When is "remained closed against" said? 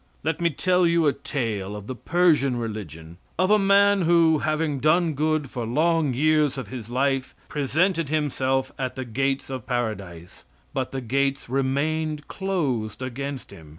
11.49-13.51